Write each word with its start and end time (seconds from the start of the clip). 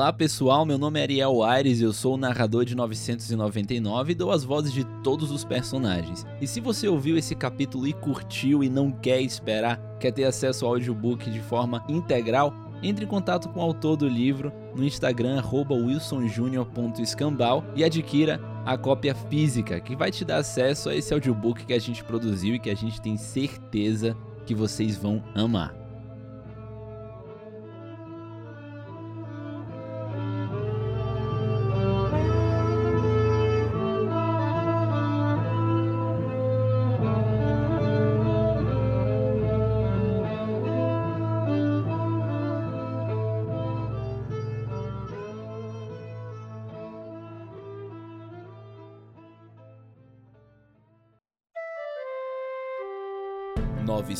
Olá 0.00 0.14
pessoal, 0.14 0.64
meu 0.64 0.78
nome 0.78 0.98
é 0.98 1.02
Ariel 1.02 1.42
Aires, 1.42 1.82
eu 1.82 1.92
sou 1.92 2.14
o 2.14 2.16
narrador 2.16 2.64
de 2.64 2.74
999 2.74 4.12
e 4.12 4.14
dou 4.14 4.30
as 4.30 4.42
vozes 4.42 4.72
de 4.72 4.82
todos 5.04 5.30
os 5.30 5.44
personagens. 5.44 6.24
E 6.40 6.46
se 6.46 6.58
você 6.58 6.88
ouviu 6.88 7.18
esse 7.18 7.34
capítulo 7.34 7.86
e 7.86 7.92
curtiu 7.92 8.64
e 8.64 8.70
não 8.70 8.90
quer 8.90 9.20
esperar, 9.20 9.78
quer 10.00 10.10
ter 10.10 10.24
acesso 10.24 10.64
ao 10.64 10.72
audiobook 10.72 11.30
de 11.30 11.40
forma 11.40 11.84
integral, 11.86 12.54
entre 12.82 13.04
em 13.04 13.08
contato 13.08 13.50
com 13.50 13.60
o 13.60 13.62
autor 13.62 13.94
do 13.94 14.08
livro 14.08 14.50
no 14.74 14.86
Instagram 14.86 15.42
wilsonjunior.escambau 15.70 17.62
e 17.76 17.84
adquira 17.84 18.40
a 18.64 18.78
cópia 18.78 19.14
física, 19.14 19.80
que 19.80 19.94
vai 19.94 20.10
te 20.10 20.24
dar 20.24 20.38
acesso 20.38 20.88
a 20.88 20.96
esse 20.96 21.12
audiobook 21.12 21.66
que 21.66 21.74
a 21.74 21.78
gente 21.78 22.02
produziu 22.02 22.54
e 22.54 22.58
que 22.58 22.70
a 22.70 22.74
gente 22.74 23.02
tem 23.02 23.18
certeza 23.18 24.16
que 24.46 24.54
vocês 24.54 24.96
vão 24.96 25.22
amar. 25.34 25.79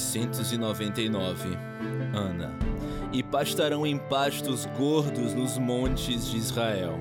999 0.01 1.51
Ana 2.15 2.59
E 3.13 3.23
pastarão 3.23 3.87
em 3.87 3.99
pastos 3.99 4.65
gordos 4.79 5.35
nos 5.35 5.59
montes 5.59 6.31
de 6.31 6.39
Israel. 6.39 6.99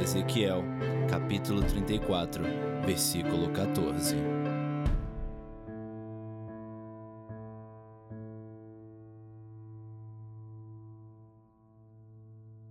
Ezequiel, 0.00 0.62
capítulo 1.08 1.62
34, 1.62 2.44
versículo 2.84 3.50
14. 3.50 4.16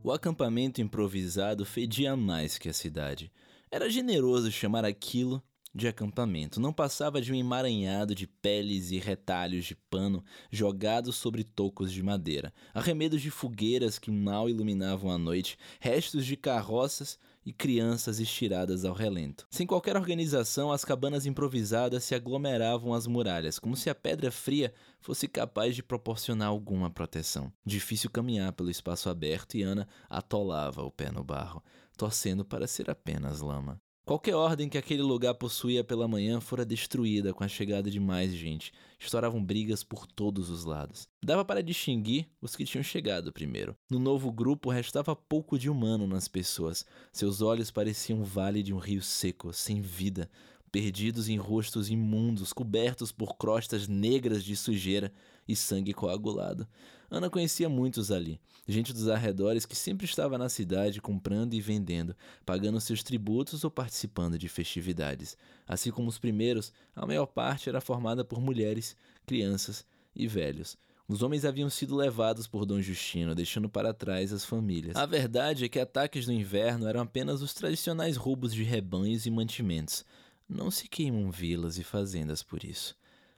O 0.03 0.11
acampamento 0.11 0.81
improvisado 0.81 1.65
fedia 1.65 2.15
mais 2.15 2.57
que 2.57 2.69
a 2.69 2.73
cidade. 2.73 3.31
Era 3.71 3.89
generoso 3.89 4.51
chamar 4.51 4.83
aquilo 4.83 5.41
de 5.73 5.87
acampamento. 5.87 6.59
Não 6.59 6.73
passava 6.73 7.21
de 7.21 7.31
um 7.31 7.35
emaranhado 7.35 8.13
de 8.13 8.27
peles 8.27 8.91
e 8.91 8.99
retalhos 8.99 9.65
de 9.65 9.75
pano 9.75 10.23
jogados 10.51 11.15
sobre 11.15 11.43
tocos 11.43 11.91
de 11.91 12.03
madeira, 12.03 12.53
arremedos 12.73 13.21
de 13.21 13.31
fogueiras 13.31 13.97
que 13.97 14.11
mal 14.11 14.49
iluminavam 14.49 15.11
a 15.11 15.17
noite, 15.17 15.57
restos 15.79 16.25
de 16.25 16.35
carroças 16.35 17.17
e 17.45 17.51
crianças 17.51 18.19
estiradas 18.19 18.85
ao 18.85 18.93
relento. 18.93 19.47
Sem 19.49 19.65
qualquer 19.65 19.95
organização, 19.95 20.71
as 20.71 20.85
cabanas 20.85 21.25
improvisadas 21.25 22.03
se 22.03 22.13
aglomeravam 22.13 22.93
às 22.93 23.07
muralhas, 23.07 23.57
como 23.57 23.75
se 23.75 23.89
a 23.89 23.95
pedra 23.95 24.31
fria 24.31 24.73
fosse 24.99 25.27
capaz 25.27 25.75
de 25.75 25.81
proporcionar 25.81 26.49
alguma 26.49 26.89
proteção. 26.89 27.51
Difícil 27.65 28.09
caminhar 28.09 28.53
pelo 28.53 28.69
espaço 28.69 29.09
aberto 29.09 29.55
e 29.55 29.63
Ana 29.63 29.87
atolava 30.09 30.83
o 30.83 30.91
pé 30.91 31.11
no 31.11 31.23
barro, 31.23 31.63
torcendo 31.97 32.45
para 32.45 32.67
ser 32.67 32.89
apenas 32.89 33.41
lama. 33.41 33.81
Qualquer 34.11 34.35
ordem 34.35 34.67
que 34.67 34.77
aquele 34.77 35.01
lugar 35.01 35.33
possuía 35.35 35.85
pela 35.85 36.05
manhã 36.05 36.41
fora 36.41 36.65
destruída 36.65 37.33
com 37.33 37.45
a 37.45 37.47
chegada 37.47 37.89
de 37.89 37.97
mais 37.97 38.33
gente. 38.33 38.73
Estouravam 38.99 39.41
brigas 39.41 39.85
por 39.85 40.05
todos 40.05 40.49
os 40.49 40.65
lados. 40.65 41.07
Dava 41.23 41.45
para 41.45 41.63
distinguir 41.63 42.27
os 42.41 42.53
que 42.53 42.65
tinham 42.65 42.83
chegado 42.83 43.31
primeiro. 43.31 43.73
No 43.89 43.99
novo 43.99 44.29
grupo 44.29 44.69
restava 44.69 45.15
pouco 45.15 45.57
de 45.57 45.69
humano 45.69 46.05
nas 46.07 46.27
pessoas. 46.27 46.85
Seus 47.13 47.41
olhos 47.41 47.71
pareciam 47.71 48.19
o 48.19 48.25
vale 48.25 48.61
de 48.61 48.73
um 48.73 48.79
rio 48.79 49.01
seco, 49.01 49.53
sem 49.53 49.79
vida, 49.79 50.29
perdidos 50.71 51.27
em 51.27 51.37
rostos 51.37 51.89
imundos, 51.89 52.53
cobertos 52.53 53.11
por 53.11 53.35
crostas 53.35 53.87
negras 53.87 54.43
de 54.43 54.55
sujeira 54.55 55.11
e 55.47 55.55
sangue 55.55 55.93
coagulado. 55.93 56.67
Ana 57.09 57.29
conhecia 57.29 57.67
muitos 57.67 58.09
ali, 58.09 58.39
gente 58.65 58.93
dos 58.93 59.09
arredores 59.09 59.65
que 59.65 59.75
sempre 59.75 60.05
estava 60.05 60.37
na 60.37 60.47
cidade 60.47 61.01
comprando 61.01 61.53
e 61.53 61.59
vendendo, 61.59 62.15
pagando 62.45 62.79
seus 62.79 63.03
tributos 63.03 63.65
ou 63.65 63.69
participando 63.69 64.37
de 64.37 64.47
festividades. 64.47 65.35
Assim 65.67 65.91
como 65.91 66.07
os 66.07 66.17
primeiros, 66.17 66.71
a 66.95 67.05
maior 67.05 67.25
parte 67.25 67.67
era 67.67 67.81
formada 67.81 68.23
por 68.23 68.39
mulheres, 68.39 68.95
crianças 69.25 69.85
e 70.15 70.25
velhos. 70.25 70.77
Os 71.05 71.21
homens 71.21 71.43
haviam 71.43 71.69
sido 71.69 71.97
levados 71.97 72.47
por 72.47 72.65
Dom 72.65 72.79
Justino, 72.79 73.35
deixando 73.35 73.67
para 73.67 73.93
trás 73.93 74.31
as 74.31 74.45
famílias. 74.45 74.95
A 74.95 75.05
verdade 75.05 75.65
é 75.65 75.67
que 75.67 75.77
ataques 75.77 76.25
no 76.25 76.31
inverno 76.31 76.87
eram 76.87 77.01
apenas 77.01 77.41
os 77.41 77.53
tradicionais 77.53 78.15
roubos 78.15 78.53
de 78.53 78.63
rebanhos 78.63 79.25
e 79.25 79.29
mantimentos. 79.29 80.05
Não 80.53 80.69
se 80.69 80.85
queimam 80.85 81.31
vilas 81.31 81.77
e 81.77 81.83
fazendas 81.83 82.43
por 82.43 82.65
isso. 82.65 82.93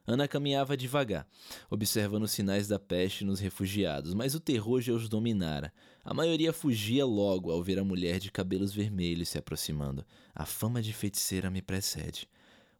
Ana 0.06 0.28
caminhava 0.28 0.76
devagar, 0.76 1.28
observando 1.70 2.24
os 2.24 2.32
sinais 2.32 2.68
da 2.68 2.80
peste 2.80 3.24
nos 3.24 3.40
refugiados, 3.40 4.16
mas 4.16 4.34
o 4.34 4.40
terror 4.40 4.82
já 4.82 4.94
os 4.94 5.08
dominara. 5.08 5.72
A 6.04 6.12
maioria 6.12 6.52
fugia 6.52 7.06
logo 7.06 7.52
ao 7.52 7.62
ver 7.62 7.78
a 7.78 7.84
mulher 7.84 8.18
de 8.20 8.32
cabelos 8.32 8.74
vermelhos 8.74 9.30
se 9.30 9.38
aproximando. 9.38 10.04
A 10.34 10.44
fama 10.44 10.82
de 10.82 10.92
feiticeira 10.92 11.52
me 11.52 11.62
precede. 11.62 12.28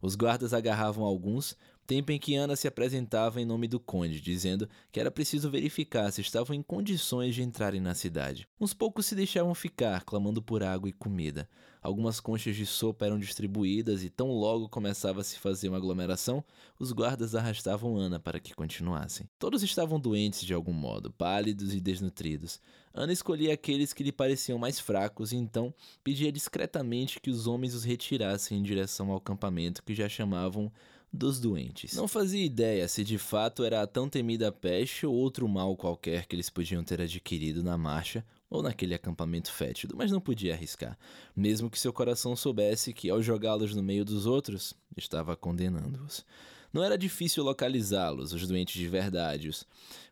Os 0.02 0.16
guardas 0.16 0.52
agarravam 0.52 1.04
alguns, 1.04 1.56
tempo 1.86 2.12
em 2.12 2.18
que 2.18 2.34
Ana 2.34 2.56
se 2.56 2.66
apresentava 2.66 3.40
em 3.40 3.44
nome 3.44 3.68
do 3.68 3.78
conde, 3.78 4.20
dizendo 4.20 4.68
que 4.90 4.98
era 4.98 5.10
preciso 5.10 5.50
verificar 5.50 6.10
se 6.10 6.20
estavam 6.20 6.54
em 6.54 6.62
condições 6.62 7.34
de 7.34 7.42
entrarem 7.42 7.80
na 7.80 7.94
cidade. 7.94 8.48
Uns 8.60 8.74
poucos 8.74 9.06
se 9.06 9.14
deixavam 9.14 9.54
ficar, 9.54 10.04
clamando 10.04 10.42
por 10.42 10.62
água 10.62 10.88
e 10.88 10.92
comida. 10.92 11.48
Algumas 11.84 12.18
conchas 12.18 12.56
de 12.56 12.64
sopa 12.64 13.04
eram 13.04 13.18
distribuídas 13.18 14.02
e 14.02 14.08
tão 14.08 14.30
logo 14.30 14.70
começava 14.70 15.20
a 15.20 15.24
se 15.24 15.38
fazer 15.38 15.68
uma 15.68 15.76
aglomeração, 15.76 16.42
os 16.78 16.92
guardas 16.92 17.34
arrastavam 17.34 17.98
Ana 17.98 18.18
para 18.18 18.40
que 18.40 18.54
continuassem. 18.54 19.28
Todos 19.38 19.62
estavam 19.62 20.00
doentes 20.00 20.40
de 20.40 20.54
algum 20.54 20.72
modo, 20.72 21.12
pálidos 21.12 21.74
e 21.74 21.80
desnutridos. 21.80 22.58
Ana 22.94 23.12
escolhia 23.12 23.52
aqueles 23.52 23.92
que 23.92 24.02
lhe 24.02 24.12
pareciam 24.12 24.58
mais 24.58 24.80
fracos 24.80 25.32
e 25.32 25.36
então 25.36 25.74
pedia 26.02 26.32
discretamente 26.32 27.20
que 27.20 27.28
os 27.28 27.46
homens 27.46 27.74
os 27.74 27.84
retirassem 27.84 28.56
em 28.56 28.62
direção 28.62 29.10
ao 29.10 29.18
acampamento 29.18 29.82
que 29.82 29.94
já 29.94 30.08
chamavam 30.08 30.72
dos 31.14 31.38
doentes. 31.38 31.94
Não 31.94 32.08
fazia 32.08 32.44
ideia 32.44 32.88
se 32.88 33.04
de 33.04 33.18
fato 33.18 33.62
era 33.62 33.80
a 33.80 33.86
tão 33.86 34.08
temida 34.08 34.50
peste 34.50 35.06
ou 35.06 35.14
outro 35.14 35.48
mal 35.48 35.76
qualquer 35.76 36.26
que 36.26 36.34
eles 36.34 36.50
podiam 36.50 36.82
ter 36.82 37.00
adquirido 37.00 37.62
na 37.62 37.78
marcha 37.78 38.24
ou 38.50 38.62
naquele 38.62 38.94
acampamento 38.94 39.52
fétido, 39.52 39.96
mas 39.96 40.10
não 40.10 40.20
podia 40.20 40.54
arriscar, 40.54 40.98
mesmo 41.34 41.70
que 41.70 41.78
seu 41.78 41.92
coração 41.92 42.34
soubesse 42.34 42.92
que, 42.92 43.08
ao 43.08 43.22
jogá-los 43.22 43.74
no 43.74 43.82
meio 43.82 44.04
dos 44.04 44.26
outros, 44.26 44.74
estava 44.96 45.36
condenando-os. 45.36 46.26
Não 46.72 46.82
era 46.82 46.98
difícil 46.98 47.44
localizá-los, 47.44 48.32
os 48.32 48.48
doentes 48.48 48.74
de 48.74 48.88
verdade, 48.88 49.48
os 49.48 49.64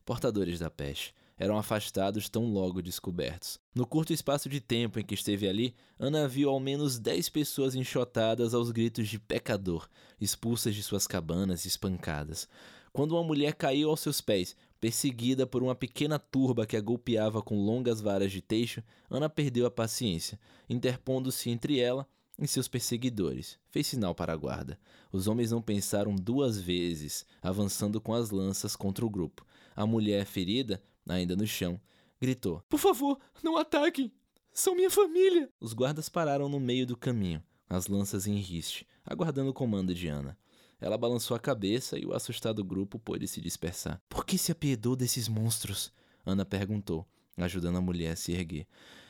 portadores 0.05 0.61
da 0.61 0.71
peste 0.71 1.13
eram 1.43 1.59
afastados 1.59 2.29
tão 2.29 2.47
logo 2.47 2.81
descobertos. 2.81 3.59
No 3.75 3.85
curto 3.85 4.13
espaço 4.13 4.49
de 4.49 4.61
tempo 4.61 5.01
em 5.01 5.05
que 5.05 5.15
esteve 5.15 5.49
ali, 5.49 5.75
Ana 5.99 6.29
viu 6.29 6.49
ao 6.49 6.61
menos 6.61 7.01
dez 7.01 7.29
pessoas 7.29 7.75
enxotadas 7.75 8.55
aos 8.55 8.71
gritos 8.71 9.09
de 9.09 9.19
pecador, 9.19 9.89
expulsas 10.21 10.73
de 10.73 10.85
suas 10.85 11.05
cabanas 11.05 11.65
e 11.65 11.69
espancadas. 11.69 12.49
Quando 12.93 13.17
uma 13.17 13.25
mulher 13.25 13.55
caiu 13.55 13.91
aos 13.91 13.99
seus 13.99 14.21
pés, 14.21 14.55
perseguida 14.81 15.45
por 15.45 15.65
uma 15.65 15.75
pequena 15.75 16.17
turba 16.17 16.65
que 16.65 16.77
a 16.77 16.81
golpeava 16.81 17.43
com 17.43 17.57
longas 17.57 18.01
varas 18.01 18.31
de 18.31 18.41
teixo, 18.41 18.81
Ana 19.11 19.29
perdeu 19.29 19.67
a 19.67 19.71
paciência, 19.71 20.39
interpondo-se 20.71 21.51
entre 21.51 21.81
ela 21.81 22.07
e 22.39 22.47
seus 22.47 22.69
perseguidores. 22.69 23.59
Fez 23.69 23.89
sinal 23.89 24.15
para 24.15 24.33
a 24.33 24.37
guarda. 24.37 24.79
Os 25.11 25.27
homens 25.27 25.51
não 25.51 25.61
pensaram 25.61 26.15
duas 26.15 26.57
vezes, 26.57 27.27
avançando 27.43 28.01
com 28.01 28.15
as 28.15 28.31
lanças 28.31 28.77
contra 28.77 29.05
o 29.05 29.11
grupo. 29.11 29.45
A 29.75 29.85
mulher 29.85 30.25
ferida 30.25 30.81
ainda 31.09 31.37
no 31.37 31.47
chão, 31.47 31.81
gritou: 32.21 32.63
Por 32.69 32.79
favor, 32.79 33.19
não 33.43 33.57
ataquem! 33.57 34.13
São 34.53 34.75
minha 34.75 34.91
família! 34.91 35.51
Os 35.61 35.73
guardas 35.73 36.09
pararam 36.09 36.49
no 36.49 36.61
meio 36.61 36.87
do 36.87 36.97
caminho, 36.97 37.43
as 37.69 37.87
lanças 37.87 38.27
em 38.27 38.37
riste, 38.37 38.87
aguardando 39.05 39.51
o 39.51 39.55
comando 39.55 39.95
de 39.95 40.09
Ana. 40.09 40.37
Ela 40.81 40.99
balançou 40.99 41.37
a 41.37 41.41
cabeça 41.41 41.99
e 41.99 42.05
o 42.05 42.13
assustado 42.13 42.65
grupo 42.65 42.99
pôde 42.99 43.29
se 43.29 43.41
dispersar. 43.41 44.03
Por 44.09 44.27
que 44.27 44.37
se 44.37 44.51
apiedou 44.51 44.97
desses 44.97 45.29
monstros? 45.29 45.93
Ana 46.27 46.45
perguntou, 46.45 47.07
ajudando 47.37 47.79
a 47.79 47.81
mulher 47.81 48.13
a 48.13 48.17
se 48.17 48.33
erguer. 48.33 48.67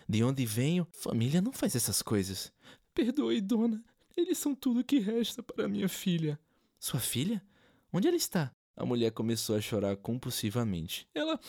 De 0.09 0.23
onde 0.23 0.45
venho? 0.45 0.87
Família 0.93 1.41
não 1.41 1.53
faz 1.53 1.75
essas 1.75 2.03
coisas. 2.03 2.53
Perdoe, 2.95 3.41
dona. 3.41 3.83
Eles 4.15 4.37
são 4.37 4.55
tudo 4.55 4.85
que 4.85 4.99
resta 4.99 5.43
para 5.43 5.69
minha 5.69 5.89
filha. 5.89 6.39
Sua 6.79 7.01
filha? 7.01 7.43
Onde 7.91 8.09
ela 8.09 8.17
está? 8.17 8.55
A 8.77 8.85
mulher 8.85 9.11
começou 9.13 9.57
a 9.57 9.61
chorar 9.61 9.97
compulsivamente. 9.97 11.09
Ela. 11.15 11.41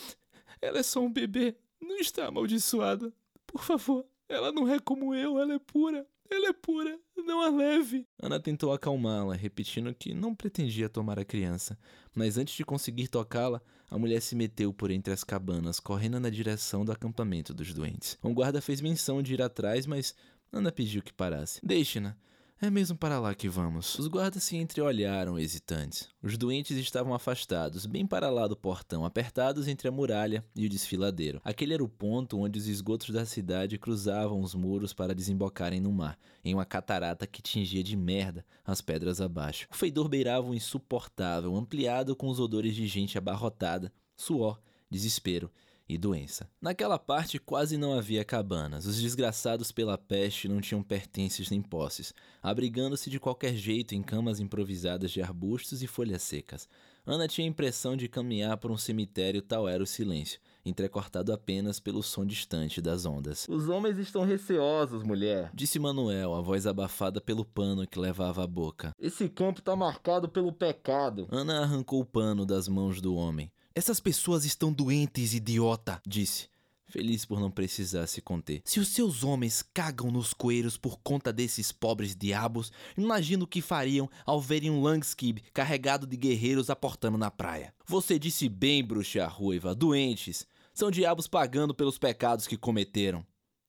Ela 0.60 0.78
é 0.78 0.82
só 0.82 1.00
um 1.00 1.12
bebê. 1.12 1.56
Não 1.80 1.96
está 1.96 2.26
amaldiçoada. 2.26 3.12
Por 3.46 3.62
favor, 3.62 4.04
Ela 4.28 4.50
não 4.50 4.68
é 4.68 4.78
como 4.78 5.14
eu, 5.14 5.38
ela 5.38 5.54
é 5.54 5.58
pura. 5.58 6.06
Ela 6.30 6.48
é 6.48 6.52
pura, 6.52 6.98
não 7.16 7.42
a 7.42 7.50
leve. 7.50 8.06
Ana 8.20 8.40
tentou 8.40 8.72
acalmá-la, 8.72 9.34
repetindo 9.34 9.94
que 9.94 10.14
não 10.14 10.34
pretendia 10.34 10.88
tomar 10.88 11.18
a 11.18 11.24
criança. 11.24 11.78
Mas 12.14 12.38
antes 12.38 12.54
de 12.54 12.64
conseguir 12.64 13.08
tocá-la, 13.08 13.60
a 13.90 13.98
mulher 13.98 14.20
se 14.20 14.34
meteu 14.34 14.72
por 14.72 14.90
entre 14.90 15.12
as 15.12 15.22
cabanas, 15.22 15.78
correndo 15.78 16.18
na 16.18 16.30
direção 16.30 16.84
do 16.84 16.90
acampamento 16.90 17.52
dos 17.52 17.72
doentes. 17.74 18.18
Um 18.24 18.32
guarda 18.32 18.60
fez 18.62 18.80
menção 18.80 19.22
de 19.22 19.34
ir 19.34 19.42
atrás, 19.42 19.86
mas 19.86 20.14
Ana 20.50 20.72
pediu 20.72 21.02
que 21.02 21.12
parasse. 21.12 21.60
Deixe-na. 21.62 22.16
É 22.60 22.70
mesmo 22.70 22.96
para 22.96 23.18
lá 23.18 23.34
que 23.34 23.48
vamos. 23.48 23.98
Os 23.98 24.06
guardas 24.06 24.44
se 24.44 24.56
entreolharam, 24.56 25.38
hesitantes. 25.38 26.08
Os 26.22 26.38
doentes 26.38 26.76
estavam 26.78 27.12
afastados, 27.12 27.84
bem 27.84 28.06
para 28.06 28.30
lá 28.30 28.46
do 28.46 28.56
portão, 28.56 29.04
apertados 29.04 29.66
entre 29.66 29.88
a 29.88 29.90
muralha 29.90 30.42
e 30.54 30.64
o 30.64 30.68
desfiladeiro. 30.68 31.40
Aquele 31.44 31.74
era 31.74 31.84
o 31.84 31.88
ponto 31.88 32.38
onde 32.38 32.58
os 32.58 32.68
esgotos 32.68 33.10
da 33.10 33.26
cidade 33.26 33.76
cruzavam 33.76 34.40
os 34.40 34.54
muros 34.54 34.94
para 34.94 35.14
desembocarem 35.14 35.80
no 35.80 35.92
mar, 35.92 36.16
em 36.44 36.54
uma 36.54 36.64
catarata 36.64 37.26
que 37.26 37.42
tingia 37.42 37.82
de 37.82 37.96
merda 37.96 38.46
as 38.64 38.80
pedras 38.80 39.20
abaixo. 39.20 39.66
O 39.70 39.74
feidor 39.74 40.08
beirava 40.08 40.46
um 40.46 40.54
insuportável, 40.54 41.54
ampliado 41.56 42.16
com 42.16 42.28
os 42.28 42.38
odores 42.38 42.74
de 42.74 42.86
gente 42.86 43.18
abarrotada, 43.18 43.92
suor, 44.16 44.60
desespero 44.88 45.50
e 45.88 45.98
doença. 45.98 46.48
Naquela 46.60 46.98
parte 46.98 47.38
quase 47.38 47.76
não 47.76 47.92
havia 47.92 48.24
cabanas. 48.24 48.86
Os 48.86 49.00
desgraçados 49.00 49.70
pela 49.70 49.98
peste 49.98 50.48
não 50.48 50.60
tinham 50.60 50.82
pertences 50.82 51.50
nem 51.50 51.60
posses, 51.60 52.14
abrigando-se 52.42 53.10
de 53.10 53.20
qualquer 53.20 53.54
jeito 53.54 53.94
em 53.94 54.02
camas 54.02 54.40
improvisadas 54.40 55.10
de 55.10 55.20
arbustos 55.20 55.82
e 55.82 55.86
folhas 55.86 56.22
secas. 56.22 56.68
Ana 57.06 57.28
tinha 57.28 57.46
a 57.46 57.50
impressão 57.50 57.94
de 57.96 58.08
caminhar 58.08 58.56
por 58.56 58.70
um 58.70 58.78
cemitério, 58.78 59.42
tal 59.42 59.68
era 59.68 59.82
o 59.82 59.86
silêncio, 59.86 60.40
entrecortado 60.64 61.34
apenas 61.34 61.78
pelo 61.78 62.02
som 62.02 62.24
distante 62.24 62.80
das 62.80 63.04
ondas. 63.04 63.46
Os 63.46 63.68
homens 63.68 63.98
estão 63.98 64.24
receosos, 64.24 65.02
mulher, 65.02 65.50
disse 65.52 65.78
Manuel, 65.78 66.34
a 66.34 66.40
voz 66.40 66.66
abafada 66.66 67.20
pelo 67.20 67.44
pano 67.44 67.86
que 67.86 67.98
levava 67.98 68.42
à 68.42 68.46
boca. 68.46 68.94
Esse 68.98 69.28
campo 69.28 69.58
está 69.58 69.76
marcado 69.76 70.30
pelo 70.30 70.50
pecado. 70.50 71.28
Ana 71.30 71.60
arrancou 71.60 72.00
o 72.00 72.06
pano 72.06 72.46
das 72.46 72.68
mãos 72.68 73.02
do 73.02 73.14
homem. 73.14 73.52
Essas 73.76 73.98
pessoas 73.98 74.44
estão 74.44 74.72
doentes, 74.72 75.34
idiota, 75.34 76.00
disse, 76.06 76.48
feliz 76.86 77.24
por 77.24 77.40
não 77.40 77.50
precisar 77.50 78.06
se 78.06 78.20
conter. 78.20 78.62
Se 78.64 78.78
os 78.78 78.86
seus 78.86 79.24
homens 79.24 79.62
cagam 79.74 80.12
nos 80.12 80.32
coeiros 80.32 80.76
por 80.76 81.00
conta 81.00 81.32
desses 81.32 81.72
pobres 81.72 82.14
diabos, 82.14 82.70
imagino 82.96 83.42
o 83.42 83.48
que 83.48 83.60
fariam 83.60 84.08
ao 84.24 84.40
verem 84.40 84.70
um 84.70 84.80
Langskib 84.80 85.40
carregado 85.52 86.06
de 86.06 86.16
guerreiros 86.16 86.70
aportando 86.70 87.18
na 87.18 87.32
praia. 87.32 87.74
Você 87.84 88.16
disse 88.16 88.48
bem, 88.48 88.84
bruxa 88.84 89.26
ruiva, 89.26 89.74
doentes. 89.74 90.46
São 90.72 90.88
diabos 90.88 91.26
pagando 91.26 91.74
pelos 91.74 91.98
pecados 91.98 92.46
que 92.46 92.56
cometeram. 92.56 93.26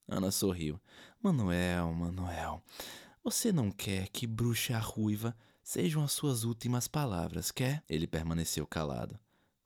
Ana 0.08 0.30
sorriu. 0.30 0.80
Manuel, 1.20 1.92
Manuel, 1.94 2.62
você 3.24 3.52
não 3.52 3.72
quer 3.72 4.08
que 4.10 4.28
bruxa 4.28 4.78
ruiva 4.78 5.36
sejam 5.64 6.04
as 6.04 6.12
suas 6.12 6.44
últimas 6.44 6.88
palavras, 6.88 7.50
quer? 7.50 7.84
Ele 7.90 8.06
permaneceu 8.06 8.68
calado. 8.68 9.20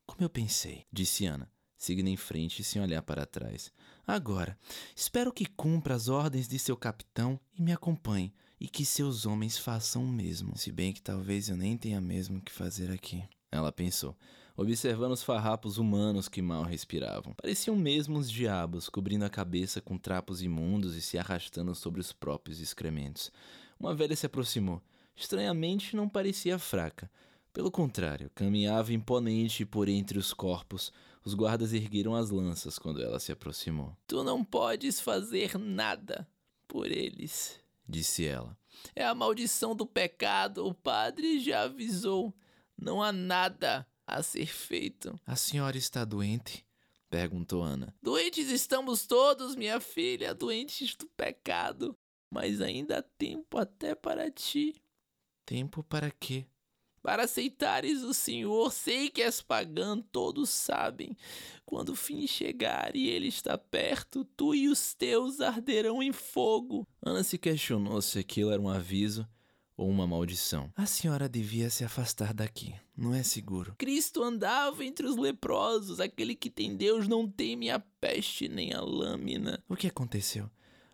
Como 0.10 0.24
eu 0.24 0.30
pensei, 0.30 0.88
disse 0.92 1.28
Ana, 1.28 1.48
seguindo 1.78 2.08
em 2.08 2.18
frente 2.18 2.64
sem 2.64 2.82
olhar 2.82 3.04
para 3.04 3.28
trás. 3.28 3.72
Agora, 4.08 4.58
espero 4.96 5.32
que 5.32 5.46
cumpra 5.46 5.94
as 5.94 6.10
ordens 6.10 6.48
de 6.48 6.58
seu 6.58 6.76
capitão 6.76 7.40
e 7.56 7.62
me 7.62 7.72
acompanhe, 7.72 8.34
e 8.60 8.68
que 8.68 8.84
seus 8.84 9.28
homens 9.28 9.56
façam 9.56 10.04
o 10.04 10.08
mesmo. 10.08 10.58
Se 10.58 10.72
bem 10.72 10.92
que 10.92 11.02
talvez 11.02 11.48
eu 11.48 11.56
nem 11.56 11.78
tenha 11.78 12.02
mesmo 12.02 12.42
que 12.42 12.52
fazer 12.52 12.90
aqui. 12.90 13.24
Ela 13.52 13.72
pensou, 13.72 14.18
observando 14.58 15.12
os 15.12 15.22
farrapos 15.22 15.78
humanos 15.78 16.28
que 16.28 16.42
mal 16.42 16.64
respiravam. 16.64 17.36
Pareciam 17.36 17.76
mesmo 17.76 18.18
os 18.18 18.32
diabos, 18.32 18.90
cobrindo 18.90 19.26
a 19.26 19.30
cabeça 19.30 19.80
com 19.80 19.96
trapos 19.96 20.42
imundos 20.42 20.96
e 20.96 21.04
se 21.04 21.20
arrastando 21.20 21.76
sobre 21.76 22.02
os 22.02 22.12
próprios 22.12 22.60
excrementos. 22.60 23.32
Uma 23.80 23.94
velha 23.94 24.16
se 24.16 24.26
aproximou. 24.26 24.82
Estranhamente, 25.16 25.96
não 25.96 26.10
parecia 26.10 26.58
fraca. 26.58 27.12
Pelo 27.51 27.72
contrário, 27.72 28.30
caminhava 28.36 28.94
imponente 28.94 29.66
por 29.66 29.90
entre 29.90 30.19
os 30.19 30.34
corpos. 30.34 30.94
Os 31.25 31.34
guardas 31.34 31.74
ergueram 31.74 32.16
as 32.16 32.30
lanças 32.30 32.78
quando 32.78 33.01
ela 33.01 33.19
se 33.19 33.31
aproximou. 33.31 33.98
Tu 34.07 34.24
não 34.24 34.44
podes 34.44 35.01
fazer 35.01 35.57
nada 35.57 36.28
por 36.68 36.92
eles, 36.92 37.60
disse 37.88 38.25
ela. 38.25 38.57
É 38.96 39.04
a 39.04 39.16
maldição 39.16 39.75
do 39.75 39.86
pecado, 39.86 40.66
o 40.66 40.74
padre 40.74 41.40
já 41.40 41.63
avisou. 41.63 42.34
Não 42.78 43.01
há 43.01 43.12
nada 43.12 43.86
a 44.07 44.24
ser 44.24 44.48
feito. 44.48 45.19
A 45.25 45.36
senhora 45.36 45.78
está 45.78 46.06
doente? 46.06 46.66
perguntou 47.10 47.63
Ana. 47.63 47.94
Doentes 48.01 48.50
estamos 48.50 49.06
todos, 49.06 49.56
minha 49.56 49.80
filha, 49.80 50.34
doentes 50.34 50.96
do 50.96 51.07
pecado. 51.07 51.98
Mas 52.31 52.62
ainda 52.62 53.00
há 53.00 53.01
tempo 53.01 53.57
até 53.57 53.96
para 53.96 54.30
ti. 54.30 54.75
Tempo 55.46 55.84
para 55.84 56.12
quê? 56.12 56.46
Para 57.01 57.24
aceitares 57.24 58.04
o 58.04 58.13
Senhor. 58.13 58.72
Sei 58.72 59.10
que 59.10 59.22
és 59.22 59.42
pagão, 59.42 60.01
todos 60.01 60.50
sabem. 60.50 61.16
Quando 61.66 61.90
o 61.90 61.96
fim 61.96 62.25
chegar 62.28 62.96
e 62.96 63.10
ele 63.10 63.28
está 63.28 63.57
perto, 63.57 64.25
tu 64.36 64.54
e 64.56 64.68
os 64.68 64.94
teus 64.94 65.40
arderão 65.40 66.01
em 66.01 66.12
fogo. 66.12 66.88
Ana 67.01 67.24
se 67.24 67.38
questionou 67.38 68.01
se 68.01 68.19
aquilo 68.19 68.51
era 68.51 68.62
um 68.62 68.69
aviso 68.69 69.28
ou 69.80 69.90
uma 69.90 70.06
maldição. 70.06 70.69
A 70.75 70.86
senhora 70.86 71.30
devia 71.30 71.69
se 71.69 71.86
afastar 71.86 72.34
daqui. 72.34 72.75
Não 72.98 73.13
é 73.13 73.24
seguro. 73.24 73.75
Cristo 73.78 74.22
andava 74.22 74.84
entre 74.84 75.06
os 75.06 75.16
leprosos. 75.16 76.01
Aquele 76.01 76.36
que 76.36 76.50
tem 76.50 76.75
Deus 76.75 77.07
não 77.07 77.25
teme 77.25 77.69
a 77.69 77.80
peste 77.80 78.50
nem 78.50 78.74
a 78.74 78.81
lâmina. 78.81 79.63
O 79.69 79.78
que 79.78 79.88
aconteceu? 79.88 80.50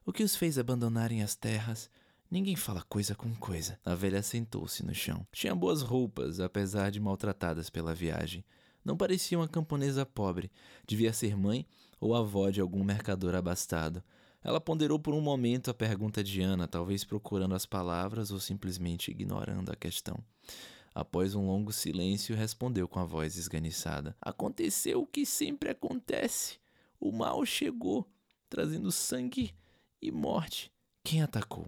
O 0.05 0.13
que 0.13 0.23
os 0.23 0.35
fez 0.35 0.59
abandonarem 0.59 1.23
as 1.23 1.35
terras? 1.35 1.89
Ninguém 2.29 2.55
fala 2.55 2.81
coisa 2.83 3.15
com 3.15 3.33
coisa. 3.35 3.79
A 3.85 3.93
velha 3.93 4.21
sentou-se 4.21 4.85
no 4.85 4.93
chão. 4.93 5.25
Tinha 5.31 5.55
boas 5.55 5.81
roupas, 5.81 6.39
apesar 6.39 6.89
de 6.89 6.99
maltratadas 6.99 7.69
pela 7.69 7.93
viagem. 7.93 8.43
Não 8.83 8.97
parecia 8.97 9.37
uma 9.37 9.47
camponesa 9.47 10.05
pobre. 10.05 10.51
Devia 10.87 11.13
ser 11.13 11.35
mãe 11.35 11.65
ou 11.99 12.15
avó 12.15 12.49
de 12.49 12.61
algum 12.61 12.83
mercador 12.83 13.35
abastado. 13.35 14.03
Ela 14.43 14.61
ponderou 14.61 14.99
por 14.99 15.13
um 15.13 15.21
momento 15.21 15.71
a 15.71 15.73
pergunta 15.73 16.23
de 16.23 16.41
Ana, 16.41 16.67
talvez 16.67 17.03
procurando 17.03 17.55
as 17.55 17.65
palavras 17.65 18.29
ou 18.31 18.39
simplesmente 18.39 19.09
ignorando 19.09 19.71
a 19.71 19.75
questão. 19.75 20.23
Após 20.93 21.35
um 21.35 21.47
longo 21.47 21.73
silêncio, 21.73 22.35
respondeu 22.35 22.87
com 22.87 22.99
a 22.99 23.03
voz 23.03 23.37
esganiçada: 23.37 24.15
Aconteceu 24.21 25.01
o 25.01 25.07
que 25.07 25.25
sempre 25.25 25.69
acontece. 25.69 26.59
O 26.99 27.11
mal 27.11 27.43
chegou, 27.45 28.07
trazendo 28.49 28.91
sangue 28.91 29.53
e 30.01 30.11
morte. 30.11 30.71
Quem 31.03 31.21
atacou? 31.21 31.67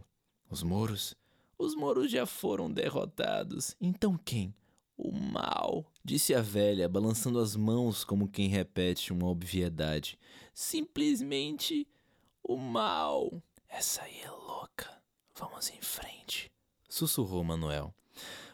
Os 0.50 0.64
moros? 0.64 1.16
Os 1.58 1.76
moros 1.76 2.12
já 2.12 2.26
foram 2.26 2.72
derrotados. 2.72 3.76
Então 3.82 4.18
quem? 4.18 4.54
O 4.98 5.12
mal, 5.12 5.92
disse 6.04 6.34
a 6.34 6.42
velha, 6.42 6.90
balançando 6.90 7.40
as 7.40 7.56
mãos 7.56 8.04
como 8.04 8.28
quem 8.28 8.48
repete 8.48 9.14
uma 9.14 9.28
obviedade. 9.28 10.18
Simplesmente 10.54 11.88
o 12.44 12.58
mal. 12.58 13.44
Essa 13.70 14.02
aí 14.04 14.22
é 14.22 14.32
louca. 14.32 14.90
Vamos 15.38 15.70
em 15.70 15.82
frente, 15.82 16.52
sussurrou 16.90 17.44
Manuel. 17.44 17.94